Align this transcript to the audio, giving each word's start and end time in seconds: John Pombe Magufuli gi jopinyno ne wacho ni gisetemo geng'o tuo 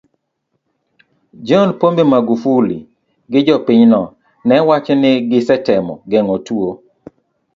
John 1.47 1.69
Pombe 1.79 2.03
Magufuli 2.11 2.77
gi 3.31 3.39
jopinyno 3.47 4.01
ne 4.47 4.55
wacho 4.67 4.93
ni 5.01 5.11
gisetemo 5.29 5.93
geng'o 6.09 6.37
tuo 6.45 6.69